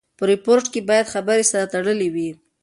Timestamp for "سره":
1.51-1.65